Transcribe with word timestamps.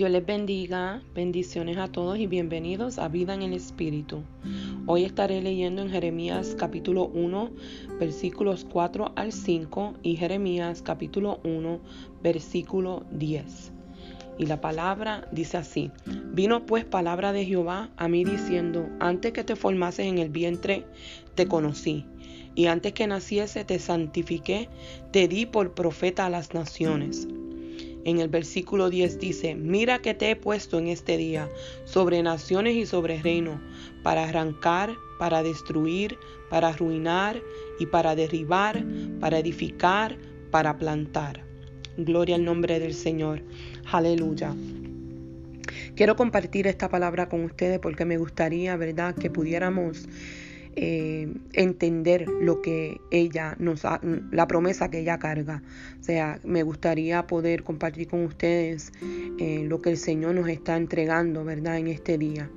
Dios 0.00 0.10
les 0.12 0.24
bendiga, 0.24 1.02
bendiciones 1.14 1.76
a 1.76 1.88
todos 1.88 2.18
y 2.18 2.26
bienvenidos 2.26 2.98
a 2.98 3.08
Vida 3.08 3.34
en 3.34 3.42
el 3.42 3.52
Espíritu. 3.52 4.22
Hoy 4.86 5.04
estaré 5.04 5.42
leyendo 5.42 5.82
en 5.82 5.90
Jeremías 5.90 6.56
capítulo 6.58 7.08
1, 7.08 7.50
versículos 7.98 8.64
4 8.72 9.12
al 9.14 9.30
5 9.30 9.96
y 10.02 10.16
Jeremías 10.16 10.80
capítulo 10.80 11.38
1, 11.44 11.80
versículo 12.22 13.04
10. 13.10 13.72
Y 14.38 14.46
la 14.46 14.62
palabra 14.62 15.28
dice 15.32 15.58
así, 15.58 15.90
vino 16.32 16.64
pues 16.64 16.86
palabra 16.86 17.34
de 17.34 17.44
Jehová 17.44 17.90
a 17.98 18.08
mí 18.08 18.24
diciendo, 18.24 18.88
antes 19.00 19.34
que 19.34 19.44
te 19.44 19.54
formases 19.54 20.06
en 20.06 20.16
el 20.16 20.30
vientre, 20.30 20.86
te 21.34 21.46
conocí, 21.46 22.06
y 22.54 22.68
antes 22.68 22.94
que 22.94 23.06
naciese, 23.06 23.66
te 23.66 23.78
santifiqué, 23.78 24.70
te 25.10 25.28
di 25.28 25.44
por 25.44 25.74
profeta 25.74 26.24
a 26.24 26.30
las 26.30 26.54
naciones. 26.54 27.28
En 28.04 28.18
el 28.18 28.28
versículo 28.28 28.88
10 28.88 29.18
dice, 29.18 29.54
mira 29.54 30.00
que 30.00 30.14
te 30.14 30.30
he 30.30 30.36
puesto 30.36 30.78
en 30.78 30.88
este 30.88 31.16
día 31.16 31.48
sobre 31.84 32.22
naciones 32.22 32.74
y 32.74 32.86
sobre 32.86 33.20
reino, 33.20 33.60
para 34.02 34.24
arrancar, 34.24 34.94
para 35.18 35.42
destruir, 35.42 36.16
para 36.48 36.68
arruinar 36.68 37.42
y 37.78 37.86
para 37.86 38.14
derribar, 38.14 38.84
para 39.20 39.38
edificar, 39.38 40.16
para 40.50 40.78
plantar. 40.78 41.44
Gloria 41.98 42.36
al 42.36 42.44
nombre 42.44 42.80
del 42.80 42.94
Señor. 42.94 43.42
Aleluya. 43.92 44.54
Quiero 45.94 46.16
compartir 46.16 46.66
esta 46.66 46.88
palabra 46.88 47.28
con 47.28 47.44
ustedes 47.44 47.78
porque 47.78 48.06
me 48.06 48.16
gustaría, 48.16 48.76
¿verdad?, 48.76 49.14
que 49.14 49.30
pudiéramos 49.30 50.08
eh, 50.76 51.32
entender 51.52 52.26
lo 52.28 52.62
que 52.62 53.00
ella 53.10 53.56
nos 53.58 53.84
ha, 53.84 54.00
la 54.30 54.46
promesa 54.46 54.90
que 54.90 55.00
ella 55.00 55.18
carga. 55.18 55.62
O 56.00 56.04
sea, 56.04 56.40
me 56.44 56.62
gustaría 56.62 57.26
poder 57.26 57.64
compartir 57.64 58.08
con 58.08 58.24
ustedes 58.24 58.92
eh, 59.38 59.64
lo 59.66 59.80
que 59.80 59.90
el 59.90 59.96
Señor 59.96 60.34
nos 60.34 60.48
está 60.48 60.76
entregando, 60.76 61.44
¿verdad?, 61.44 61.78
en 61.78 61.88
este 61.88 62.18
día. 62.18 62.50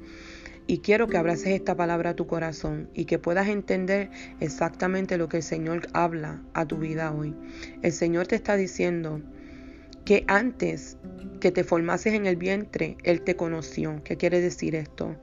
Y 0.65 0.77
quiero 0.77 1.07
que 1.07 1.17
abraces 1.17 1.47
esta 1.47 1.75
palabra 1.75 2.11
a 2.11 2.15
tu 2.15 2.25
corazón 2.25 2.89
y 2.93 3.05
que 3.05 3.19
puedas 3.19 3.49
entender 3.49 4.09
exactamente 4.39 5.17
lo 5.17 5.27
que 5.27 5.37
el 5.37 5.43
Señor 5.43 5.87
habla 5.93 6.41
a 6.53 6.65
tu 6.65 6.77
vida 6.77 7.11
hoy. 7.11 7.35
El 7.81 7.91
Señor 7.91 8.27
te 8.27 8.35
está 8.35 8.55
diciendo, 8.55 9.21
que 10.05 10.23
antes 10.27 10.97
que 11.39 11.51
te 11.51 11.63
formases 11.63 12.13
en 12.13 12.25
el 12.25 12.35
vientre, 12.35 12.97
Él 13.03 13.21
te 13.21 13.35
conoció. 13.35 14.01
¿Qué 14.03 14.17
quiere 14.17 14.41
decir 14.41 14.75
esto? 14.75 15.15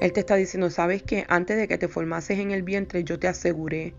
Él 0.00 0.12
te 0.12 0.20
está 0.20 0.36
diciendo, 0.36 0.70
sabes 0.70 1.02
que 1.02 1.24
antes 1.28 1.56
de 1.56 1.68
que 1.68 1.78
te 1.78 1.88
formases 1.88 2.38
en 2.38 2.50
el 2.50 2.62
vientre, 2.62 3.04
yo 3.04 3.18
te 3.18 3.28
aseguré, 3.28 3.94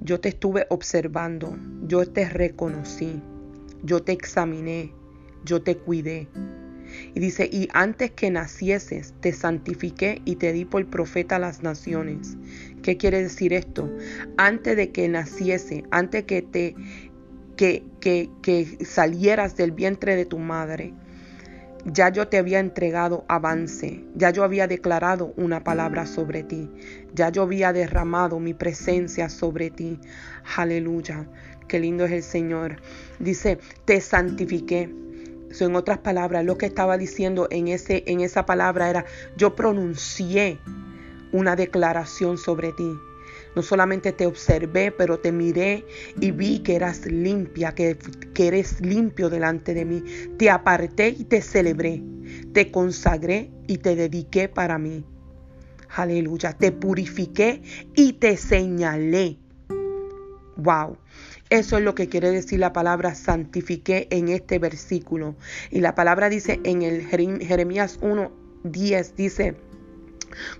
yo 0.00 0.20
te 0.20 0.30
estuve 0.30 0.66
observando, 0.68 1.56
yo 1.86 2.06
te 2.06 2.28
reconocí, 2.28 3.22
yo 3.82 4.02
te 4.02 4.12
examiné, 4.12 4.92
yo 5.44 5.62
te 5.62 5.76
cuidé. 5.76 6.28
Y 7.14 7.20
dice, 7.20 7.48
y 7.50 7.68
antes 7.72 8.10
que 8.10 8.30
nacieses, 8.30 9.14
te 9.20 9.32
santifiqué 9.32 10.20
y 10.24 10.36
te 10.36 10.52
di 10.52 10.64
por 10.64 10.86
profeta 10.90 11.36
a 11.36 11.38
las 11.38 11.62
naciones. 11.62 12.36
¿Qué 12.82 12.96
quiere 12.96 13.22
decir 13.22 13.52
esto? 13.52 13.88
Antes 14.36 14.76
de 14.76 14.90
que 14.90 15.08
naciese, 15.08 15.84
antes 15.90 16.24
que 16.24 16.42
te 16.42 16.74
que, 17.60 18.78
salieras 18.84 19.56
del 19.56 19.72
vientre 19.72 20.16
de 20.16 20.24
tu 20.24 20.38
madre. 20.38 20.94
Ya 21.84 22.10
yo 22.10 22.28
te 22.28 22.38
había 22.38 22.58
entregado 22.58 23.24
avance, 23.28 24.04
ya 24.14 24.30
yo 24.30 24.44
había 24.44 24.66
declarado 24.66 25.32
una 25.36 25.64
palabra 25.64 26.04
sobre 26.06 26.42
ti, 26.42 26.70
ya 27.14 27.30
yo 27.30 27.42
había 27.42 27.72
derramado 27.72 28.38
mi 28.38 28.52
presencia 28.52 29.30
sobre 29.30 29.70
ti. 29.70 29.98
Aleluya, 30.56 31.26
qué 31.68 31.78
lindo 31.78 32.04
es 32.04 32.12
el 32.12 32.22
Señor. 32.22 32.76
Dice, 33.18 33.58
te 33.86 34.00
santifiqué. 34.02 34.90
en 35.58 35.76
otras 35.76 35.98
palabras, 35.98 36.44
lo 36.44 36.58
que 36.58 36.66
estaba 36.66 36.98
diciendo 36.98 37.48
en, 37.50 37.68
ese, 37.68 38.04
en 38.06 38.20
esa 38.20 38.44
palabra 38.44 38.90
era, 38.90 39.06
yo 39.36 39.56
pronuncié 39.56 40.58
una 41.32 41.56
declaración 41.56 42.36
sobre 42.36 42.72
ti. 42.72 42.90
No 43.56 43.62
solamente 43.62 44.12
te 44.12 44.26
observé, 44.26 44.92
pero 44.92 45.18
te 45.18 45.32
miré 45.32 45.84
y 46.20 46.30
vi 46.30 46.60
que 46.60 46.76
eras 46.76 47.04
limpia, 47.06 47.74
que, 47.74 47.98
eres 48.36 48.80
limpio 48.80 49.28
delante 49.28 49.74
de 49.74 49.84
mí. 49.84 50.04
Te 50.38 50.50
aparté 50.50 51.08
y 51.08 51.24
te 51.24 51.42
celebré. 51.42 52.02
Te 52.52 52.70
consagré 52.70 53.50
y 53.66 53.78
te 53.78 53.96
dediqué 53.96 54.48
para 54.48 54.78
mí. 54.78 55.04
Aleluya. 55.96 56.52
Te 56.52 56.70
purifiqué 56.70 57.62
y 57.96 58.12
te 58.14 58.36
señalé. 58.36 59.36
Wow. 60.56 60.96
Eso 61.48 61.78
es 61.78 61.82
lo 61.82 61.96
que 61.96 62.08
quiere 62.08 62.30
decir 62.30 62.60
la 62.60 62.72
palabra 62.72 63.16
santifiqué 63.16 64.06
en 64.10 64.28
este 64.28 64.60
versículo. 64.60 65.34
Y 65.72 65.80
la 65.80 65.96
palabra 65.96 66.28
dice 66.28 66.60
en 66.62 66.82
el 66.82 67.04
Jeremías 67.08 67.98
1, 68.00 68.30
10, 68.62 69.16
dice, 69.16 69.56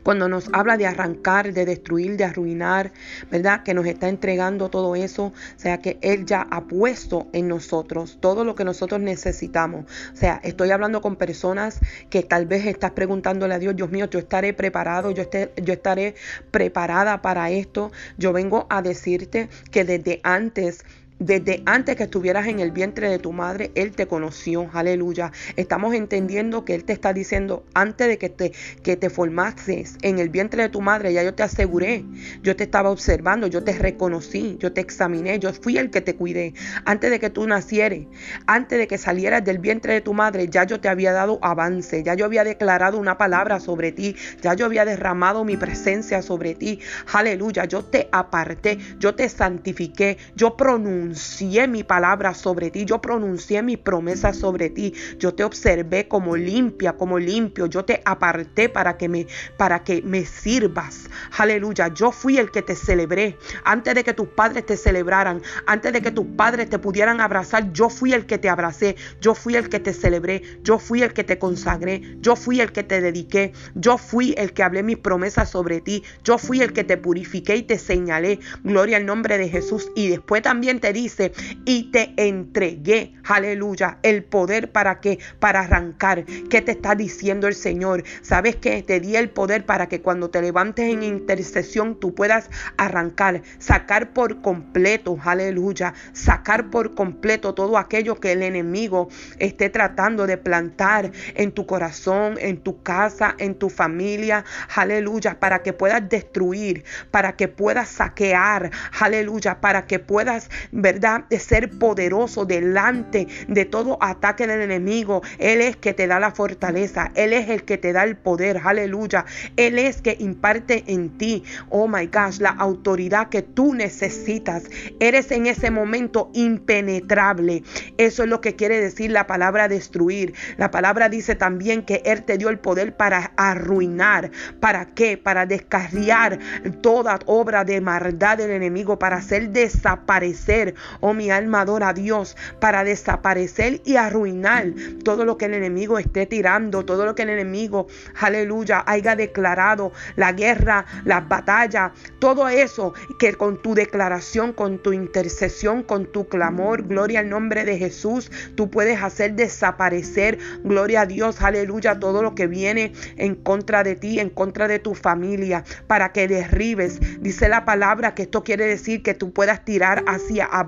cuando 0.03 0.29
nos 0.29 0.49
habla 0.53 0.77
de 0.77 0.87
arrancar, 0.87 1.53
de 1.53 1.65
destruir, 1.65 2.17
de 2.17 2.25
arruinar, 2.25 2.93
¿verdad? 3.31 3.63
Que 3.63 3.75
nos 3.75 3.87
está 3.87 4.09
entregando 4.09 4.69
todo 4.71 4.97
eso, 4.97 5.27
o 5.27 5.33
sea 5.57 5.79
que 5.79 5.99
Él 6.03 6.27
ya 6.27 6.47
ha 6.51 6.65
puesto 6.65 7.29
en 7.33 7.49
nosotros 7.49 8.19
todo 8.21 8.45
lo 8.45 8.55
que 8.55 8.65
nosotros 8.65 9.01
necesitamos. 9.01 9.87
O 10.13 10.17
sea, 10.17 10.41
estoy 10.43 10.71
hablando 10.71 11.01
con 11.01 11.17
personas 11.17 11.81
que 12.09 12.23
tal 12.23 12.47
vez 12.47 12.67
estás 12.67 12.93
preguntándole 12.93 13.55
a 13.55 13.59
Dios, 13.59 13.77
Dios 13.77 13.91
mío, 13.91 14.09
yo 14.11 14.19
estaré 14.19 14.53
preparado, 14.55 15.11
yo, 15.11 15.25
yo 15.57 15.73
estaré 15.73 16.15
preparada 16.51 17.23
para 17.23 17.51
esto. 17.51 17.93
Yo 18.19 18.33
vengo 18.33 18.67
a 18.71 18.83
decirte 18.83 19.49
que 19.71 19.85
desde 19.85 20.21
antes 20.23 20.85
desde 21.21 21.63
antes 21.67 21.97
que 21.97 22.05
estuvieras 22.05 22.47
en 22.47 22.61
el 22.61 22.73
vientre 22.73 23.09
de 23.11 23.19
tu 23.19 23.33
madre, 23.33 23.71
Él 23.75 23.93
te 23.93 24.07
conoció. 24.07 24.71
Aleluya. 24.73 25.33
Estamos 25.55 25.95
entendiendo 25.95 26.65
que 26.65 26.75
Él 26.75 26.85
te 26.85 26.95
está 26.95 27.13
diciendo, 27.13 27.63
antes 27.75 28.09
de 28.09 28.17
que 28.17 28.31
te, 28.31 28.53
que 28.83 28.97
te 28.97 29.11
formases 29.11 29.99
en 30.01 30.19
el 30.19 30.31
vientre 30.31 30.63
de 30.63 30.69
tu 30.71 30.81
madre, 30.81 31.13
ya 31.13 31.23
yo 31.23 31.35
te 31.35 31.43
aseguré. 31.43 32.05
Yo 32.43 32.57
te 32.57 32.65
estaba 32.65 32.89
observando, 32.89 33.47
yo 33.47 33.63
te 33.63 33.73
reconocí, 33.73 34.57
yo 34.59 34.73
te 34.73 34.81
examiné, 34.81 35.39
yo 35.39 35.53
fui 35.53 35.77
el 35.77 35.91
que 35.91 36.01
te 36.01 36.17
cuidé. 36.17 36.55
Antes 36.87 37.11
de 37.11 37.21
que 37.21 37.29
tú 37.29 37.47
nacieras, 37.47 38.01
antes 38.47 38.79
de 38.79 38.89
que 38.89 38.97
salieras 38.97 39.45
del 39.45 39.59
vientre 39.59 39.93
de 39.93 40.01
tu 40.01 40.15
madre, 40.15 40.49
ya 40.49 40.65
yo 40.65 40.81
te 40.81 40.89
había 40.89 41.13
dado 41.13 41.39
avance, 41.43 42.03
ya 42.03 42.15
yo 42.15 42.25
había 42.25 42.45
declarado 42.45 42.99
una 42.99 43.19
palabra 43.19 43.61
sobre 43.61 43.93
ti, 43.93 44.17
ya 44.41 44.55
yo 44.55 44.65
había 44.65 44.87
derramado 44.87 45.45
mi 45.45 45.59
presencia 45.59 46.23
sobre 46.23 46.55
ti. 46.55 46.81
Aleluya. 47.13 47.67
Yo 47.67 47.85
te 47.85 48.09
aparté, 48.11 48.79
yo 48.99 49.15
te 49.15 49.29
santifiqué, 49.29 50.17
yo 50.35 50.57
pronuncié 50.57 51.10
pronuncié 51.11 51.67
mi 51.67 51.83
palabra 51.83 52.35
sobre 52.35 52.71
ti, 52.71 52.85
yo 52.85 53.01
pronuncié 53.01 53.63
mi 53.63 53.77
promesa 53.77 54.33
sobre 54.33 54.71
ti, 54.71 54.95
yo 55.19 55.35
te 55.35 55.43
observé 55.43 56.07
como 56.07 56.37
limpia, 56.37 56.93
como 56.93 57.19
limpio, 57.19 57.67
yo 57.67 57.85
te 57.85 58.01
aparté 58.05 58.69
para 58.69 58.97
que 58.97 59.09
me 59.09 59.27
para 59.57 59.83
que 59.83 60.03
me 60.03 60.25
sirvas. 60.25 61.11
Aleluya, 61.37 61.93
yo 61.93 62.13
fui 62.13 62.39
el 62.39 62.53
que 62.53 62.63
te 62.63 62.77
celebré 62.77 63.37
antes 63.65 63.93
de 63.97 64.05
que 64.05 64.15
tus 64.15 64.29
padres 64.29 64.65
te 64.67 64.77
celebraran, 64.77 65.43
antes 65.67 65.93
de 65.93 66.01
que 66.01 66.13
tus 66.13 66.27
padres 66.27 66.71
te 66.71 66.79
pudieran 66.79 67.21
abrazar, 67.21 67.73
yo 67.73 67.91
fui 67.91 68.13
el 68.13 68.27
que 68.27 68.39
te 68.39 68.49
abracé, 68.49 68.95
yo 69.21 69.35
fui 69.35 69.57
el 69.57 69.69
que 69.69 69.81
te 69.81 69.93
celebré, 69.93 70.43
yo 70.63 70.79
fui 70.79 71.03
el 71.03 71.13
que 71.13 71.25
te 71.25 71.41
consagré, 71.41 72.03
yo 72.21 72.37
fui 72.37 72.61
el 72.61 72.71
que 72.71 72.85
te 72.85 73.01
dediqué, 73.01 73.53
yo 73.75 73.99
fui 73.99 74.33
el 74.39 74.53
que 74.53 74.63
hablé 74.63 74.85
mis 74.85 74.99
promesas 74.99 75.51
sobre 75.51 75.81
ti, 75.81 76.05
yo 76.23 76.39
fui 76.39 76.61
el 76.61 76.73
que 76.73 76.85
te 76.85 76.97
purifiqué 76.97 77.57
y 77.57 77.63
te 77.65 77.79
señalé. 77.79 78.39
Gloria 78.63 78.99
al 78.99 79.07
nombre 79.07 79.39
de 79.39 79.49
Jesús 79.49 79.91
y 79.97 80.09
después 80.09 80.43
también 80.43 80.79
te 80.79 80.93
di 80.93 81.00
dice, 81.03 81.33
y 81.65 81.91
te 81.91 82.13
entregué, 82.17 83.15
aleluya, 83.25 83.99
el 84.03 84.25
poder 84.25 84.73
para 84.73 85.01
que, 85.01 85.19
para 85.39 85.61
arrancar. 85.61 86.25
¿Qué 86.49 86.61
te 86.61 86.73
está 86.73 86.95
diciendo 86.95 87.49
el 87.49 87.55
Señor? 87.55 88.05
¿Sabes 88.23 88.57
que 88.57 88.83
Te 88.83 89.01
di 89.01 89.17
el 89.17 89.31
poder 89.31 89.67
para 89.67 89.89
que 89.89 90.01
cuando 90.01 90.31
te 90.31 90.41
levantes 90.41 90.93
en 90.93 91.03
intercesión 91.03 91.99
tú 92.01 92.15
puedas 92.15 92.51
arrancar, 92.77 93.43
sacar 93.59 94.13
por 94.13 94.41
completo, 94.43 95.19
aleluya, 95.23 95.95
sacar 96.13 96.71
por 96.71 96.95
completo 96.95 97.55
todo 97.55 97.79
aquello 97.79 98.17
que 98.17 98.33
el 98.33 98.43
enemigo 98.43 99.09
esté 99.39 99.71
tratando 99.71 100.27
de 100.27 100.37
plantar 100.37 101.13
en 101.35 101.53
tu 101.53 101.67
corazón, 101.67 102.37
en 102.41 102.59
tu 102.59 102.83
casa, 102.83 103.35
en 103.39 103.55
tu 103.55 103.69
familia, 103.71 104.45
aleluya, 104.75 105.39
para 105.39 105.63
que 105.63 105.73
puedas 105.73 106.09
destruir, 106.09 106.85
para 107.11 107.37
que 107.37 107.49
puedas 107.49 107.89
saquear, 107.89 108.71
aleluya, 108.99 109.61
para 109.61 109.87
que 109.87 109.99
puedas 109.99 110.51
ver 110.73 110.90
¿verdad? 110.93 111.25
De 111.31 111.39
ser 111.39 111.71
poderoso 111.71 112.45
delante 112.45 113.29
de 113.47 113.65
todo 113.65 113.97
ataque 114.01 114.49
del 114.49 114.61
enemigo. 114.61 115.23
Él 115.39 115.61
es 115.61 115.77
que 115.77 115.95
te 115.95 116.09
da 116.09 116.19
la 116.19 116.33
fortaleza. 116.33 117.13
Él 117.15 117.33
es 117.33 117.49
el 117.49 117.63
que 117.63 117.79
te 117.79 117.93
da 117.93 118.03
el 118.03 118.17
poder. 118.17 118.61
Aleluya. 118.65 119.25
Él 119.57 119.79
es 119.79 120.03
que 120.03 120.17
imparte 120.19 120.83
en 120.89 121.11
ti, 121.11 121.45
oh 121.69 121.87
my 121.87 122.07
gosh, 122.07 122.41
la 122.41 122.51
autoridad 122.51 123.29
que 123.29 123.43
tú 123.43 123.73
necesitas. 123.73 124.65
Eres 124.99 125.31
en 125.31 125.47
ese 125.47 125.71
momento 125.71 126.31
impenetrable. 126.35 127.63
Eso 127.97 128.25
es 128.25 128.29
lo 128.29 128.41
que 128.41 128.57
quiere 128.57 128.81
decir 128.81 129.13
la 129.13 129.29
palabra 129.29 129.69
destruir. 129.69 130.35
La 130.57 130.73
palabra 130.73 131.09
dice 131.09 131.37
también 131.37 131.85
que 131.85 132.03
Él 132.05 132.25
te 132.25 132.37
dio 132.37 132.49
el 132.49 132.59
poder 132.59 132.97
para 132.97 133.33
arruinar. 133.37 134.33
¿Para 134.59 134.87
qué? 134.87 135.17
Para 135.17 135.47
descarriar 135.47 136.41
toda 136.83 137.21
obra 137.27 137.65
de 137.65 137.81
maldad 137.81 138.39
del 138.39 138.51
enemigo, 138.51 138.99
para 138.99 139.19
hacer 139.19 139.51
desaparecer 139.51 140.70
oh 141.01 141.15
mi 141.15 141.31
alma 141.31 141.63
adora 141.63 141.89
a 141.89 141.93
Dios, 141.93 142.37
para 142.61 142.85
desaparecer 142.85 143.81
y 143.85 143.97
arruinar 143.97 144.67
todo 145.05 145.25
lo 145.25 145.37
que 145.37 145.47
el 145.47 145.55
enemigo 145.55 145.99
esté 145.99 146.27
tirando, 146.27 146.85
todo 146.85 147.05
lo 147.05 147.15
que 147.15 147.23
el 147.23 147.31
enemigo, 147.31 147.87
aleluya, 148.21 148.83
haya 148.87 149.17
declarado, 149.17 149.93
la 150.17 150.33
guerra, 150.33 150.87
las 151.05 151.29
batallas, 151.29 151.93
todo 152.19 152.49
eso 152.49 152.95
que 153.19 153.35
con 153.35 153.61
tu 153.63 153.75
declaración, 153.75 154.53
con 154.53 154.79
tu 154.83 154.93
intercesión, 154.93 155.83
con 155.83 156.07
tu 156.07 156.29
clamor, 156.29 156.87
gloria 156.87 157.21
al 157.21 157.29
nombre 157.29 157.65
de 157.65 157.79
Jesús, 157.79 158.31
tú 158.55 158.71
puedes 158.71 159.03
hacer 159.03 159.35
desaparecer, 159.35 160.39
gloria 160.65 161.03
a 161.03 161.07
Dios, 161.07 161.41
aleluya, 161.43 161.99
todo 161.99 162.23
lo 162.23 162.35
que 162.35 162.47
viene 162.47 162.93
en 163.17 163.35
contra 163.35 163.83
de 163.83 163.97
ti, 163.97 164.21
en 164.21 164.31
contra 164.31 164.69
de 164.69 164.79
tu 164.79 164.95
familia, 164.95 165.65
para 165.87 166.13
que 166.13 166.29
derribes. 166.29 167.01
Dice 167.21 167.49
la 167.49 167.65
palabra 167.65 168.15
que 168.15 168.23
esto 168.23 168.43
quiere 168.43 168.67
decir 168.67 169.03
que 169.03 169.15
tú 169.15 169.33
puedas 169.33 169.65
tirar 169.65 170.05
hacia 170.07 170.45
abajo 170.45 170.60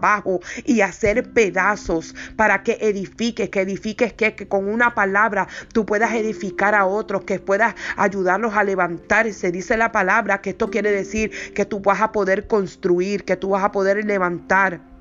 y 0.65 0.81
hacer 0.81 1.33
pedazos 1.33 2.15
para 2.37 2.63
que 2.63 2.79
edifiques, 2.81 3.49
que 3.51 3.61
edifiques 3.61 4.13
que, 4.13 4.35
que 4.35 4.49
con 4.49 4.69
una 4.69 4.95
palabra 4.95 5.49
tú 5.73 5.85
puedas 5.87 6.13
edificar 6.15 6.75
a 6.75 6.87
otros, 6.87 7.25
que 7.25 7.39
puedas 7.39 7.75
ayudarlos 7.97 8.55
a 8.55 8.65
levantarse. 8.65 9.53
Dice 9.53 9.77
la 9.77 9.93
palabra 9.93 10.41
que 10.41 10.51
esto 10.51 10.71
quiere 10.71 10.91
decir 10.91 11.31
que 11.55 11.65
tú 11.65 11.81
vas 11.81 12.01
a 12.01 12.13
poder 12.13 12.47
construir, 12.47 13.25
que 13.25 13.37
tú 13.37 13.51
vas 13.51 13.65
a 13.65 13.73
poder 13.73 14.05
levantar 14.05 14.92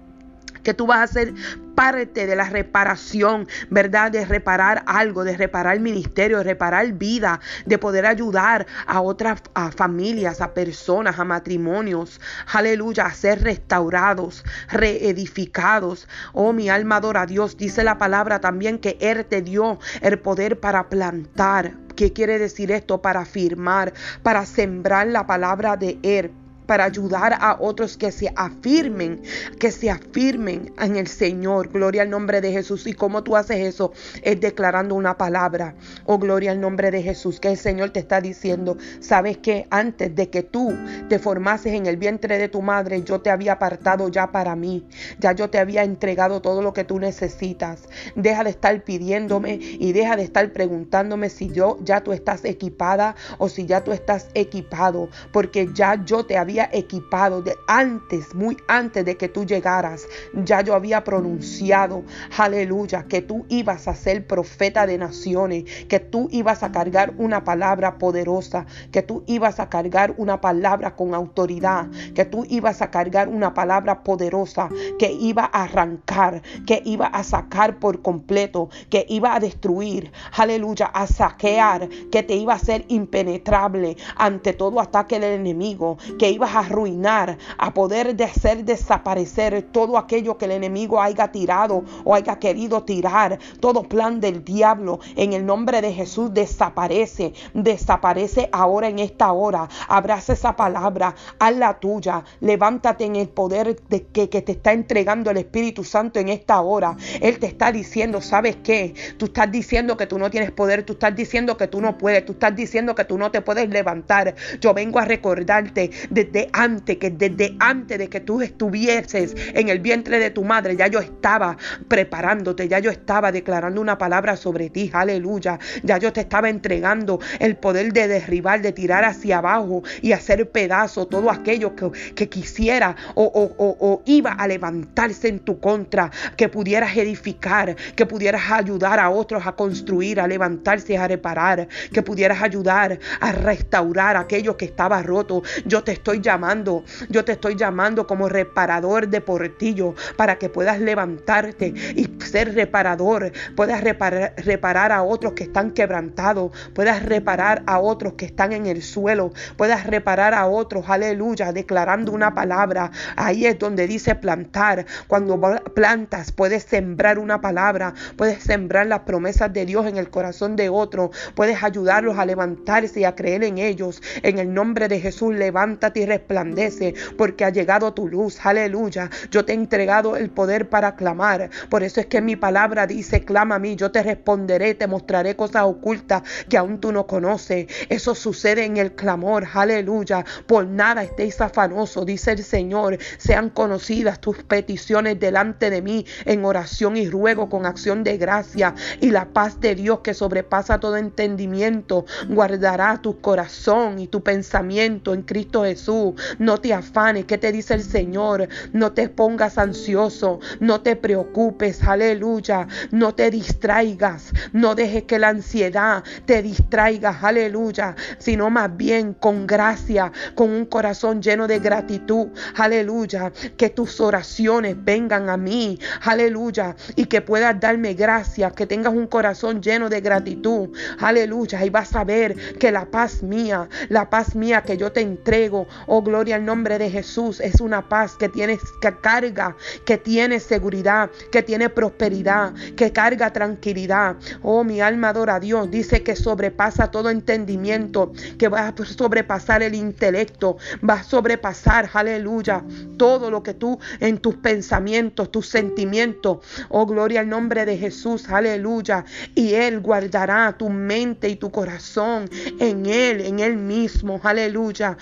que 0.64 0.74
tú 0.74 0.88
vas 0.88 1.10
a 1.10 1.14
ser 1.14 1.34
parte 1.76 2.28
de 2.28 2.36
la 2.36 2.50
reparación, 2.50 3.48
¿verdad? 3.70 4.12
De 4.12 4.26
reparar 4.26 4.84
algo, 4.86 5.24
de 5.24 5.38
reparar 5.38 5.80
ministerio, 5.80 6.38
de 6.38 6.44
reparar 6.44 6.92
vida, 6.94 7.40
de 7.66 7.78
poder 7.78 8.06
ayudar 8.06 8.68
a 8.86 9.02
otras 9.02 9.42
familias, 9.76 10.42
a 10.42 10.54
personas, 10.54 11.18
a 11.18 11.24
matrimonios, 11.24 12.22
aleluya, 12.54 13.06
a 13.06 13.14
ser 13.14 13.42
restaurados, 13.42 14.44
reedificados. 14.70 16.08
Oh, 16.34 16.54
mi 16.54 16.70
alma 16.70 16.98
adora 16.98 17.22
a 17.22 17.26
Dios. 17.26 17.58
Dice 17.58 17.84
la 17.84 17.98
palabra 17.98 18.40
también 18.40 18.78
que 18.78 18.98
Él 19.00 19.26
te 19.26 19.42
dio 19.42 19.80
el 20.02 20.20
poder 20.20 20.60
para 20.60 20.90
plantar. 20.90 21.74
¿Qué 21.96 22.14
quiere 22.14 22.40
decir 22.40 22.72
esto? 22.72 23.02
Para 23.02 23.22
afirmar, 23.22 23.94
para 24.24 24.46
sembrar 24.46 25.08
la 25.08 25.26
palabra 25.26 25.78
de 25.78 26.00
Él 26.04 26.32
para 26.66 26.86
ayudar 26.86 27.34
a 27.40 27.58
otros 27.60 27.98
que 27.98 28.12
se 28.12 28.32
afirmen, 28.36 29.22
que 29.60 29.72
se 29.72 29.90
afirmen 29.90 30.74
en 30.80 30.96
el 30.96 31.08
Señor. 31.08 31.70
Gloria 31.70 32.04
al 32.04 32.10
nombre 32.10 32.42
de 32.42 32.52
Jesús. 32.52 32.88
Y 32.88 32.94
cómo 32.94 33.24
tú 33.24 33.36
haces 33.36 33.58
eso 33.58 33.92
es 34.22 34.40
declarando 34.40 34.96
una 34.96 35.18
palabra. 35.18 35.76
Oh, 36.06 36.18
gloria 36.18 36.52
al 36.52 36.62
nombre 36.62 36.92
de 36.92 37.02
Jesús. 37.02 37.40
Que 37.40 37.50
el 37.50 37.58
Señor 37.58 37.92
te 37.92 38.00
está 38.00 38.22
diciendo, 38.22 38.78
sabes 39.00 39.38
que 39.38 39.68
antes 39.70 40.16
de 40.16 40.30
que 40.30 40.44
tú 40.44 40.74
te 41.10 41.20
formases 41.20 41.74
en 41.74 41.86
el 41.86 41.98
vientre 41.98 42.38
de 42.38 42.48
tu 42.48 42.62
madre, 42.62 43.04
yo 43.04 43.22
te 43.22 43.30
había 43.30 43.54
apartado 43.54 44.10
ya 44.10 44.32
para 44.32 44.56
mí. 44.56 44.86
Ya 45.20 45.34
yo 45.34 45.50
te 45.50 45.60
había 45.60 45.84
entregado 45.84 46.42
todo 46.42 46.62
lo 46.62 46.74
que 46.74 46.84
tú 46.84 47.00
necesitas. 47.00 47.84
Deja 48.16 48.44
de 48.44 48.52
estar 48.52 48.84
pidiéndome 48.84 49.60
y 49.62 49.94
deja 49.94 50.16
de 50.16 50.24
estar 50.24 50.52
preguntándome 50.54 51.30
si 51.30 51.50
yo 51.50 51.78
ya 51.84 52.02
tú 52.02 52.14
estás 52.14 52.46
equipada 52.46 53.16
o 53.38 53.50
si 53.50 53.66
ya 53.66 53.84
tú 53.84 53.92
estás 53.92 54.28
equipado. 54.34 55.10
Porque 55.32 55.70
ya 55.74 56.04
yo 56.06 56.26
te 56.26 56.38
había 56.38 56.51
equipado 56.72 57.42
de 57.42 57.58
antes, 57.68 58.34
muy 58.36 58.58
antes 58.68 59.06
de 59.06 59.18
que 59.18 59.30
tú 59.30 59.46
llegaras. 59.46 60.08
Ya 60.34 60.62
yo 60.62 60.76
había 60.76 61.04
pronunciado, 61.04 62.04
aleluya, 62.38 63.06
que 63.08 63.22
tú 63.22 63.46
ibas 63.50 63.88
a 63.88 63.96
ser 63.96 64.28
profeta 64.28 64.86
de 64.86 64.98
naciones, 64.98 65.64
que 65.88 66.00
tú 66.00 66.28
ibas 66.32 66.64
a 66.64 66.72
cargar 66.72 67.14
una 67.18 67.44
palabra 67.44 67.98
poderosa, 67.98 68.66
que 68.92 69.02
tú 69.02 69.24
ibas 69.28 69.60
a 69.60 69.70
cargar 69.70 70.14
una 70.18 70.42
palabra 70.42 70.96
con 70.96 71.14
autoridad, 71.14 71.88
que 72.14 72.26
tú 72.26 72.46
ibas 72.50 72.82
a 72.82 72.92
cargar 72.92 73.30
una 73.30 73.54
palabra 73.54 74.04
poderosa, 74.04 74.70
que 75.00 75.12
iba 75.12 75.50
a 75.52 75.64
arrancar, 75.64 76.42
que 76.66 76.82
iba 76.86 77.08
a 77.08 77.24
sacar 77.24 77.80
por 77.80 78.02
completo, 78.02 78.70
que 78.90 79.06
iba 79.10 79.36
a 79.36 79.40
destruir, 79.40 80.12
aleluya, 80.38 80.88
a 80.88 81.08
saquear, 81.08 81.88
que 82.12 82.24
te 82.24 82.36
iba 82.36 82.54
a 82.54 82.60
ser 82.60 82.86
impenetrable 82.88 83.98
ante 84.16 84.54
todo 84.54 84.80
ataque 84.80 85.20
del 85.20 85.40
enemigo, 85.40 85.98
que 86.18 86.30
iba 86.30 86.41
a 86.48 86.60
arruinar, 86.60 87.38
a 87.58 87.74
poder 87.74 88.16
de 88.16 88.24
hacer 88.24 88.66
desaparecer 88.66 89.62
todo 89.72 89.98
aquello 89.98 90.38
que 90.38 90.46
el 90.46 90.52
enemigo 90.52 91.02
haya 91.02 91.32
tirado 91.32 91.84
o 92.04 92.16
haya 92.16 92.40
querido 92.40 92.84
tirar, 92.84 93.40
todo 93.60 93.84
plan 93.84 94.20
del 94.20 94.44
diablo 94.44 95.00
en 95.16 95.34
el 95.34 95.46
nombre 95.46 95.82
de 95.82 95.94
Jesús 95.94 96.34
desaparece, 96.34 97.34
desaparece 97.54 98.50
ahora 98.52 98.88
en 98.88 99.00
esta 99.00 99.32
hora. 99.32 99.68
Abraza 99.88 100.34
esa 100.34 100.56
palabra, 100.56 101.16
haz 101.40 101.56
la 101.56 101.80
tuya, 101.80 102.24
levántate 102.40 103.06
en 103.06 103.16
el 103.16 103.30
poder 103.30 103.82
de 103.90 104.04
que, 104.04 104.30
que 104.30 104.42
te 104.42 104.54
está 104.54 104.74
entregando 104.74 105.32
el 105.32 105.38
Espíritu 105.38 105.84
Santo 105.84 106.20
en 106.20 106.30
esta 106.30 106.62
hora. 106.62 106.96
Él 107.22 107.40
te 107.40 107.48
está 107.48 107.72
diciendo, 107.72 108.22
¿sabes 108.22 108.58
qué? 108.64 108.94
Tú 109.18 109.26
estás 109.26 109.52
diciendo 109.52 109.98
que 109.98 110.08
tú 110.08 110.18
no 110.18 110.30
tienes 110.30 110.52
poder, 110.52 110.84
tú 110.84 110.94
estás 110.94 111.16
diciendo 111.16 111.58
que 111.58 111.68
tú 111.68 111.82
no 111.82 111.98
puedes, 111.98 112.26
tú 112.26 112.34
estás 112.34 112.56
diciendo 112.56 112.96
que 112.96 113.06
tú 113.06 113.18
no 113.18 113.32
te 113.32 113.42
puedes 113.42 113.70
levantar. 113.70 114.36
Yo 114.60 114.74
vengo 114.74 115.00
a 115.00 115.06
recordarte 115.06 115.92
desde 116.32 116.50
antes, 116.54 116.98
que 116.98 117.10
desde 117.10 117.56
antes 117.60 117.98
de 117.98 118.10
que 118.10 118.20
tú 118.22 118.42
estuvieses 118.42 119.36
en 119.54 119.70
el 119.70 119.80
vientre 119.80 120.20
de 120.20 120.30
tu 120.30 120.44
madre, 120.44 120.76
ya 120.76 120.88
yo 120.88 121.00
estaba 121.00 121.58
preparándote, 121.88 122.68
ya 122.68 122.80
yo 122.80 122.90
estaba 122.90 123.32
declarando 123.32 123.82
una 123.82 123.98
palabra 123.98 124.36
sobre 124.36 124.70
ti, 124.70 124.90
aleluya. 124.94 125.60
Ya 125.84 125.98
yo 125.98 126.14
te 126.14 126.22
estaba 126.22 126.50
entregando 126.50 127.20
el 127.40 127.56
poder 127.58 127.92
de 127.94 128.08
derribar, 128.08 128.62
de 128.62 128.72
tirar 128.72 129.04
hacia 129.04 129.40
abajo 129.40 129.84
y 130.02 130.14
hacer 130.14 130.50
pedazo 130.50 131.08
todo 131.08 131.30
aquello 131.30 131.76
que, 131.76 131.92
que 132.16 132.30
quisiera 132.30 132.96
o, 133.16 133.26
o 133.26 134.02
iba 134.06 134.32
a 134.32 134.48
levantarse 134.48 135.28
en 135.28 135.40
tu 135.40 135.60
contra, 135.60 136.12
que 136.38 136.50
pudieras 136.50 136.96
edificar, 136.96 137.76
que 137.96 138.06
pudieras 138.06 138.52
ayudar 138.52 139.00
a 139.00 139.10
otros 139.10 139.46
a 139.46 139.54
construir, 139.54 140.20
a 140.20 140.28
levantarse, 140.28 140.98
a 140.98 141.08
reparar, 141.08 141.68
que 141.92 142.02
pudieras 142.02 142.42
ayudar 142.42 143.00
a 143.20 143.32
restaurar 143.32 144.16
aquello 144.16 144.58
que 144.58 144.66
estaba 144.66 145.02
roto. 145.02 145.44
Yo 145.66 145.84
te 145.84 145.92
estoy 145.94 146.21
llamando 146.22 146.84
yo 147.10 147.26
te 147.26 147.34
estoy 147.34 147.56
llamando 147.56 148.08
como 148.08 148.30
reparador 148.30 149.08
de 149.08 149.22
portillo 149.22 149.96
para 150.16 150.38
que 150.38 150.50
puedas 150.50 150.80
levantarte 150.80 151.74
y 151.96 152.10
ser 152.26 152.54
reparador, 152.54 153.32
puedas 153.56 153.82
reparar, 153.82 154.34
reparar 154.38 154.92
a 154.92 155.04
otros 155.04 155.34
que 155.34 155.44
están 155.44 155.72
quebrantados, 155.72 156.52
puedas 156.74 157.04
reparar 157.04 157.64
a 157.66 157.80
otros 157.80 158.14
que 158.14 158.26
están 158.26 158.54
en 158.54 158.66
el 158.66 158.82
suelo, 158.82 159.32
puedas 159.58 159.86
reparar 159.88 160.34
a 160.34 160.48
otros, 160.48 160.86
aleluya, 160.88 161.52
declarando 161.52 162.12
una 162.12 162.34
palabra. 162.34 162.92
Ahí 163.16 163.46
es 163.46 163.60
donde 163.60 163.88
dice 163.88 164.16
plantar. 164.16 164.86
Cuando 165.08 165.40
plantas, 165.74 166.32
puedes 166.32 166.64
sembrar 166.64 167.20
una 167.20 167.42
palabra, 167.42 167.94
puedes 168.16 168.44
sembrar 168.44 168.88
las 168.88 169.02
promesas 169.02 169.52
de 169.52 169.66
Dios 169.66 169.86
en 169.88 169.98
el 169.98 170.10
corazón 170.10 170.56
de 170.56 170.70
otro, 170.70 171.12
puedes 171.36 171.64
ayudarlos 171.64 172.18
a 172.18 172.26
levantarse 172.26 173.02
y 173.02 173.04
a 173.04 173.16
creer 173.16 173.44
en 173.44 173.58
ellos. 173.58 174.02
En 174.24 174.40
el 174.40 174.54
nombre 174.54 174.88
de 174.88 175.00
Jesús, 175.00 175.34
levántate 175.34 176.02
y 176.02 176.06
resplandece, 176.12 176.94
porque 177.18 177.46
ha 177.46 177.50
llegado 177.50 177.94
tu 177.94 178.08
luz. 178.08 178.46
Aleluya. 178.46 179.10
Yo 179.30 179.46
te 179.46 179.54
he 179.54 179.56
entregado 179.56 180.18
el 180.18 180.30
poder 180.30 180.70
para 180.70 180.96
clamar. 180.96 181.50
Por 181.70 181.84
eso 181.84 182.00
es 182.02 182.08
que 182.08 182.22
mi 182.22 182.36
palabra 182.36 182.88
dice, 182.88 183.24
clama 183.24 183.56
a 183.56 183.60
mí, 183.60 183.76
yo 183.76 183.92
te 183.92 184.04
responderé, 184.04 184.74
te 184.76 184.88
mostraré 184.88 185.36
cosas 185.36 185.64
ocultas 185.64 186.24
que 186.50 186.58
aún 186.58 186.80
tú 186.80 186.92
no 186.92 187.08
conoces. 187.08 187.68
Eso 187.90 188.16
sucede 188.16 188.66
en 188.66 188.78
el 188.78 188.94
clamor. 188.94 189.46
Aleluya. 189.54 190.26
Por 190.48 190.66
nada 190.68 191.04
estéis 191.04 191.40
afanosos, 191.42 192.06
dice 192.06 192.32
el 192.32 192.44
Señor. 192.44 192.98
Sean 193.18 193.50
conocidas 193.50 194.20
tus 194.20 194.44
peticiones 194.44 195.20
delante 195.20 195.70
de 195.70 195.82
mí 195.82 196.06
en 196.26 196.44
oración 196.46 196.98
y 196.98 197.10
ruego 197.10 197.50
con 197.50 197.66
acción 197.66 198.04
de 198.04 198.18
gracia. 198.18 198.76
Y 199.00 199.12
la 199.12 199.26
paz 199.26 199.60
de 199.60 199.76
Dios 199.76 200.00
que 200.00 200.14
sobrepasa 200.14 200.80
todo 200.80 200.98
entendimiento 200.98 202.06
guardará 202.30 203.02
tu 203.02 203.22
corazón 203.22 204.00
y 204.00 204.08
tu 204.08 204.22
pensamiento 204.22 205.14
en 205.14 205.22
Cristo 205.24 205.64
Jesús. 205.64 206.01
No 206.40 206.60
te 206.60 206.74
afanes. 206.74 207.26
¿Qué 207.26 207.38
te 207.38 207.52
dice 207.52 207.74
el 207.74 207.84
Señor? 207.84 208.48
No 208.74 208.92
te 208.92 209.10
pongas 209.10 209.58
ansioso. 209.58 210.40
No 210.60 210.82
te 210.82 210.96
preocupes. 210.96 211.84
Aleluya. 211.84 212.68
No 212.92 213.14
te 213.14 213.30
distraigas. 213.30 214.32
No 214.54 214.76
dejes 214.76 215.04
que 215.04 215.20
la 215.20 215.30
ansiedad 215.30 216.04
te 216.26 216.42
distraiga. 216.42 217.18
Aleluya. 217.22 217.96
Sino 218.18 218.50
más 218.50 218.76
bien 218.76 219.14
con 219.14 219.48
gracia, 219.48 220.12
con 220.36 220.50
un 220.50 220.66
corazón 220.66 221.22
lleno 221.22 221.48
de 221.48 221.60
gratitud. 221.60 222.28
Aleluya. 222.56 223.32
Que 223.58 223.70
tus 223.70 224.00
oraciones 224.00 224.76
vengan 224.78 225.30
a 225.30 225.38
mí. 225.38 225.80
Aleluya. 226.02 226.76
Y 226.96 227.06
que 227.06 227.22
puedas 227.22 227.60
darme 227.60 227.94
gracias. 227.94 228.54
Que 228.54 228.66
tengas 228.66 228.94
un 228.94 229.08
corazón 229.08 229.62
lleno 229.62 229.90
de 229.90 230.02
gratitud. 230.02 230.70
Aleluya. 231.00 231.64
Y 231.66 231.70
vas 231.70 231.96
a 231.96 232.04
ver 232.04 232.36
que 232.58 232.72
la 232.72 232.86
paz 232.86 233.24
mía, 233.24 233.68
la 233.90 234.10
paz 234.10 234.36
mía 234.36 234.62
que 234.62 234.78
yo 234.78 234.92
te 234.92 235.02
entrego, 235.02 235.68
Oh, 235.94 236.02
gloria 236.02 236.38
al 236.38 236.46
nombre 236.46 236.78
de 236.78 236.90
Jesús. 236.90 237.42
Es 237.42 237.60
una 237.60 237.90
paz 237.90 238.16
que 238.16 238.30
tiene 238.30 238.58
que 238.80 238.96
carga, 239.02 239.58
que 239.84 239.98
tiene 239.98 240.40
seguridad, 240.40 241.12
que 241.34 241.44
tiene 241.44 241.68
prosperidad, 241.68 242.54
que 242.78 242.94
carga 242.94 243.34
tranquilidad. 243.34 244.16
Oh, 244.42 244.64
mi 244.64 244.80
alma 244.80 245.10
adora 245.10 245.36
a 245.36 245.40
Dios. 245.42 245.70
Dice 245.70 246.02
que 246.02 246.16
sobrepasa 246.16 246.92
todo 246.92 247.10
entendimiento, 247.10 248.14
que 248.38 248.48
va 248.48 248.70
a 248.70 248.86
sobrepasar 248.86 249.64
el 249.64 249.76
intelecto, 249.76 250.56
va 250.90 250.94
a 250.94 251.04
sobrepasar, 251.04 251.90
aleluya, 251.92 252.64
todo 252.96 253.30
lo 253.30 253.44
que 253.44 253.54
tú 253.54 253.78
en 254.00 254.20
tus 254.20 254.36
pensamientos, 254.36 255.30
tus 255.30 255.50
sentimientos. 255.50 256.38
Oh, 256.70 256.86
gloria 256.86 257.20
al 257.20 257.28
nombre 257.28 257.66
de 257.66 257.78
Jesús, 257.78 258.30
aleluya. 258.30 259.04
Y 259.36 259.56
Él 259.56 259.82
guardará 259.82 260.56
tu 260.58 260.70
mente 260.70 261.28
y 261.28 261.36
tu 261.36 261.52
corazón 261.52 262.30
en 262.62 262.86
Él, 262.86 263.20
en 263.20 263.42
Él 263.42 263.58
mismo, 263.58 264.22
aleluya. 264.24 264.98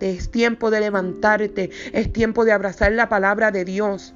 Es 0.00 0.30
tiempo 0.30 0.70
de 0.70 0.80
levantarte, 0.80 1.70
es 1.92 2.12
tiempo 2.12 2.44
de 2.44 2.52
abrazar 2.52 2.92
la 2.92 3.08
palabra 3.08 3.50
de 3.50 3.64
Dios. 3.64 4.14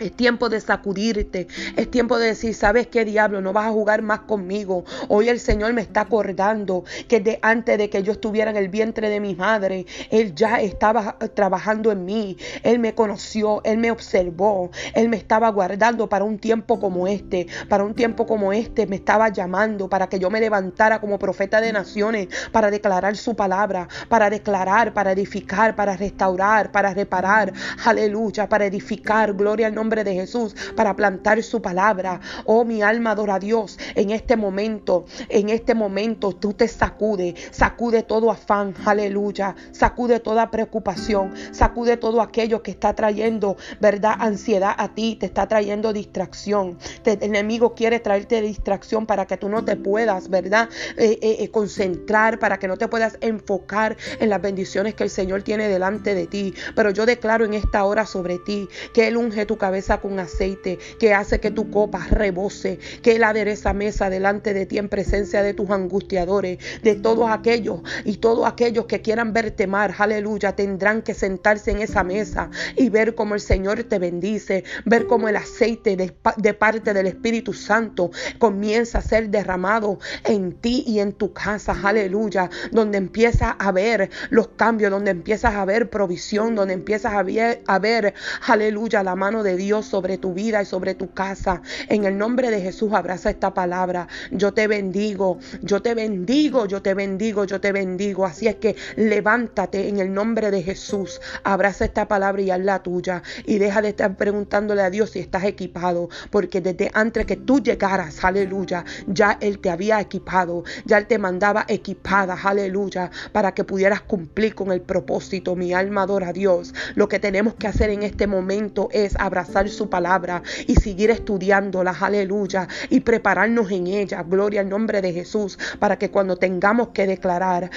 Es 0.00 0.12
tiempo 0.12 0.48
de 0.48 0.60
sacudirte. 0.60 1.46
Es 1.76 1.90
tiempo 1.90 2.18
de 2.18 2.28
decir, 2.28 2.54
¿sabes 2.54 2.86
qué 2.86 3.04
diablo? 3.04 3.42
No 3.42 3.52
vas 3.52 3.66
a 3.66 3.70
jugar 3.70 4.00
más 4.00 4.20
conmigo. 4.20 4.84
Hoy 5.08 5.28
el 5.28 5.38
Señor 5.38 5.74
me 5.74 5.82
está 5.82 6.02
acordando 6.02 6.84
que 7.06 7.20
de 7.20 7.38
antes 7.42 7.76
de 7.76 7.90
que 7.90 8.02
yo 8.02 8.12
estuviera 8.12 8.50
en 8.50 8.56
el 8.56 8.70
vientre 8.70 9.10
de 9.10 9.20
mi 9.20 9.34
madre, 9.34 9.84
Él 10.10 10.34
ya 10.34 10.58
estaba 10.62 11.18
trabajando 11.34 11.92
en 11.92 12.06
mí. 12.06 12.38
Él 12.62 12.78
me 12.78 12.94
conoció, 12.94 13.60
Él 13.62 13.76
me 13.76 13.90
observó, 13.90 14.70
Él 14.94 15.10
me 15.10 15.18
estaba 15.18 15.50
guardando 15.50 16.08
para 16.08 16.24
un 16.24 16.38
tiempo 16.38 16.80
como 16.80 17.06
este. 17.06 17.46
Para 17.68 17.84
un 17.84 17.94
tiempo 17.94 18.26
como 18.26 18.54
este 18.54 18.86
me 18.86 18.96
estaba 18.96 19.28
llamando 19.28 19.90
para 19.90 20.08
que 20.08 20.18
yo 20.18 20.30
me 20.30 20.40
levantara 20.40 20.98
como 20.98 21.18
profeta 21.18 21.60
de 21.60 21.74
naciones, 21.74 22.28
para 22.52 22.70
declarar 22.70 23.18
su 23.18 23.36
palabra, 23.36 23.86
para 24.08 24.30
declarar, 24.30 24.94
para 24.94 25.12
edificar, 25.12 25.76
para 25.76 25.94
restaurar, 25.94 26.72
para 26.72 26.94
reparar. 26.94 27.52
Aleluya, 27.84 28.48
para 28.48 28.64
edificar. 28.64 29.34
Gloria 29.34 29.66
al 29.66 29.74
nombre 29.74 29.89
de 29.90 30.14
Jesús 30.14 30.54
para 30.76 30.96
plantar 30.96 31.42
su 31.42 31.60
palabra. 31.60 32.20
Oh, 32.44 32.64
mi 32.64 32.82
alma 32.82 33.12
adora 33.12 33.34
a 33.34 33.38
Dios 33.38 33.78
en 33.94 34.10
este 34.10 34.36
momento. 34.36 35.04
En 35.28 35.48
este 35.48 35.74
momento 35.74 36.32
tú 36.32 36.54
te 36.54 36.68
sacude, 36.68 37.34
sacude 37.50 38.02
todo 38.02 38.30
afán, 38.30 38.74
aleluya. 38.84 39.54
Sacude 39.72 40.20
toda 40.20 40.50
preocupación, 40.50 41.34
sacude 41.52 41.96
todo 41.96 42.22
aquello 42.22 42.62
que 42.62 42.70
está 42.70 42.94
trayendo, 42.94 43.56
¿verdad? 43.80 44.14
Ansiedad 44.18 44.74
a 44.76 44.94
ti, 44.94 45.16
te 45.18 45.26
está 45.26 45.48
trayendo 45.48 45.92
distracción. 45.92 46.78
el 47.04 47.22
enemigo 47.22 47.74
quiere 47.74 48.00
traerte 48.00 48.40
distracción 48.40 49.06
para 49.06 49.26
que 49.26 49.36
tú 49.36 49.48
no 49.48 49.64
te 49.64 49.76
puedas, 49.76 50.28
¿verdad? 50.28 50.68
Eh, 50.96 51.18
eh, 51.20 51.36
eh, 51.40 51.50
concentrar, 51.50 52.38
para 52.38 52.58
que 52.58 52.68
no 52.68 52.76
te 52.76 52.88
puedas 52.88 53.18
enfocar 53.20 53.96
en 54.18 54.28
las 54.28 54.40
bendiciones 54.40 54.94
que 54.94 55.04
el 55.04 55.10
Señor 55.10 55.42
tiene 55.42 55.68
delante 55.68 56.14
de 56.14 56.26
ti. 56.26 56.54
Pero 56.74 56.90
yo 56.90 57.06
declaro 57.06 57.44
en 57.44 57.54
esta 57.54 57.84
hora 57.84 58.06
sobre 58.06 58.38
ti 58.38 58.68
que 58.92 59.08
Él 59.08 59.16
unge 59.16 59.46
tu 59.46 59.56
cabeza 59.56 59.79
con 60.00 60.18
aceite, 60.18 60.78
que 60.98 61.14
hace 61.14 61.40
que 61.40 61.50
tu 61.50 61.70
copa 61.70 62.06
rebose, 62.10 62.78
que 63.02 63.16
Él 63.16 63.24
adereza 63.24 63.72
mesa 63.72 64.10
delante 64.10 64.52
de 64.54 64.66
ti 64.66 64.78
en 64.78 64.88
presencia 64.88 65.42
de 65.42 65.54
tus 65.54 65.70
angustiadores, 65.70 66.58
de 66.82 66.94
todos 66.96 67.30
aquellos 67.30 67.80
y 68.04 68.18
todos 68.18 68.46
aquellos 68.46 68.86
que 68.86 69.00
quieran 69.00 69.32
verte 69.32 69.66
mar, 69.66 69.94
aleluya, 69.98 70.54
tendrán 70.54 71.02
que 71.02 71.14
sentarse 71.14 71.70
en 71.70 71.80
esa 71.80 72.04
mesa 72.04 72.50
y 72.76 72.90
ver 72.90 73.14
cómo 73.14 73.34
el 73.34 73.40
Señor 73.40 73.82
te 73.84 73.98
bendice, 73.98 74.64
ver 74.84 75.06
cómo 75.06 75.28
el 75.28 75.36
aceite 75.36 75.96
de, 75.96 76.54
parte 76.54 76.92
del 76.92 77.06
Espíritu 77.06 77.54
Santo 77.54 78.10
comienza 78.38 78.98
a 78.98 79.02
ser 79.02 79.30
derramado 79.30 79.98
en 80.24 80.52
ti 80.52 80.84
y 80.86 81.00
en 81.00 81.12
tu 81.12 81.32
casa, 81.32 81.74
aleluya, 81.82 82.50
donde 82.70 82.98
empiezas 82.98 83.54
a 83.58 83.72
ver 83.72 84.10
los 84.28 84.48
cambios, 84.48 84.90
donde 84.90 85.10
empiezas 85.10 85.54
a 85.54 85.64
ver 85.64 85.88
provisión, 85.88 86.54
donde 86.54 86.74
empiezas 86.74 87.14
a 87.14 87.22
ver, 87.22 87.62
a 87.66 88.52
aleluya, 88.52 89.02
la 89.02 89.16
mano 89.16 89.42
de 89.42 89.56
Dios 89.60 89.84
sobre 89.84 90.16
tu 90.16 90.32
vida 90.32 90.62
y 90.62 90.64
sobre 90.64 90.94
tu 90.94 91.12
casa. 91.12 91.60
En 91.88 92.06
el 92.06 92.16
nombre 92.16 92.50
de 92.50 92.62
Jesús 92.62 92.92
abraza 92.94 93.28
esta 93.28 93.52
palabra. 93.52 94.08
Yo 94.30 94.54
te 94.54 94.66
bendigo, 94.66 95.38
yo 95.60 95.82
te 95.82 95.94
bendigo, 95.94 96.64
yo 96.64 96.80
te 96.80 96.94
bendigo, 96.94 97.44
yo 97.44 97.60
te 97.60 97.72
bendigo. 97.72 98.24
Así 98.24 98.48
es 98.48 98.56
que 98.56 98.74
levántate 98.96 99.88
en 99.88 99.98
el 99.98 100.14
nombre 100.14 100.50
de 100.50 100.62
Jesús. 100.62 101.20
Abraza 101.44 101.84
esta 101.84 102.08
palabra 102.08 102.40
y 102.40 102.50
haz 102.50 102.60
la 102.60 102.82
tuya. 102.82 103.22
Y 103.44 103.58
deja 103.58 103.82
de 103.82 103.90
estar 103.90 104.16
preguntándole 104.16 104.80
a 104.80 104.88
Dios 104.88 105.10
si 105.10 105.18
estás 105.18 105.44
equipado. 105.44 106.08
Porque 106.30 106.62
desde 106.62 106.90
antes 106.94 107.26
que 107.26 107.36
tú 107.36 107.60
llegaras, 107.60 108.24
aleluya, 108.24 108.86
ya 109.06 109.36
Él 109.42 109.58
te 109.58 109.68
había 109.68 110.00
equipado. 110.00 110.64
Ya 110.86 110.96
Él 110.96 111.06
te 111.06 111.18
mandaba 111.18 111.66
equipada, 111.68 112.38
aleluya, 112.42 113.10
para 113.32 113.52
que 113.52 113.64
pudieras 113.64 114.00
cumplir 114.00 114.54
con 114.54 114.72
el 114.72 114.80
propósito. 114.80 115.54
Mi 115.54 115.74
alma 115.74 116.02
adora 116.04 116.28
a 116.28 116.32
Dios. 116.32 116.72
Lo 116.94 117.08
que 117.10 117.18
tenemos 117.18 117.54
que 117.56 117.66
hacer 117.66 117.90
en 117.90 118.02
este 118.02 118.26
momento 118.26 118.88
es 118.92 119.16
abrazar 119.18 119.49
su 119.68 119.90
palabra 119.90 120.42
y 120.66 120.74
seguir 120.76 121.10
estudiándola, 121.10 121.94
aleluya, 121.98 122.68
y 122.88 123.00
prepararnos 123.00 123.70
en 123.70 123.86
ella, 123.86 124.22
gloria 124.22 124.60
al 124.60 124.68
nombre 124.68 125.02
de 125.02 125.12
Jesús, 125.12 125.58
para 125.78 125.98
que 125.98 126.10
cuando 126.10 126.36
tengamos 126.36 126.88
que 126.88 127.06
declarar, 127.06 127.70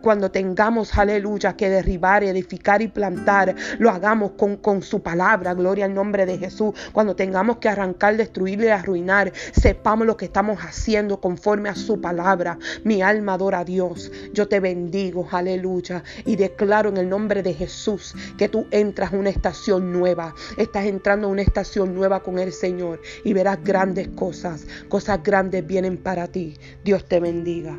cuando, 0.00 0.30
tengamos, 0.30 0.96
aleluya, 0.96 1.56
que 1.56 1.68
derribar, 1.68 2.24
edificar 2.24 2.82
y 2.82 2.88
plantar, 2.88 3.54
lo 3.78 3.90
hagamos 3.90 4.32
con, 4.32 4.56
con 4.56 4.82
su 4.82 5.02
palabra, 5.02 5.54
gloria 5.54 5.84
al 5.84 5.94
nombre 5.94 6.26
de 6.26 6.38
Jesús, 6.38 6.74
cuando 6.92 7.16
tengamos 7.16 7.58
que 7.58 7.68
arrancar, 7.68 8.16
destruir 8.16 8.60
y 8.60 8.68
arruinar, 8.68 9.32
sepamos 9.52 10.06
lo 10.06 10.16
que 10.16 10.26
estamos 10.26 10.60
haciendo 10.60 11.20
conforme 11.20 11.68
a 11.68 11.74
su 11.74 12.00
palabra. 12.00 12.58
Mi 12.84 13.02
alma 13.02 13.34
adora 13.34 13.60
a 13.60 13.64
Dios, 13.64 14.10
yo 14.32 14.48
te 14.48 14.60
bendigo, 14.60 15.26
aleluya, 15.30 16.02
y 16.24 16.36
declaro 16.36 16.88
en 16.88 16.96
el 16.98 17.08
nombre 17.08 17.42
de 17.42 17.54
Jesús 17.54 18.14
que 18.38 18.48
tú 18.48 18.66
entras 18.70 19.12
a 19.12 19.16
una 19.16 19.30
estación 19.30 19.92
nueva, 19.92 20.34
estás 20.56 20.84
entrando 20.84 21.15
una 21.24 21.42
estación 21.42 21.94
nueva 21.94 22.22
con 22.22 22.38
el 22.38 22.52
Señor 22.52 23.00
y 23.24 23.32
verás 23.32 23.62
grandes 23.62 24.08
cosas. 24.08 24.66
Cosas 24.88 25.22
grandes 25.22 25.66
vienen 25.66 25.96
para 25.96 26.26
ti. 26.26 26.54
Dios 26.84 27.04
te 27.06 27.20
bendiga. 27.20 27.78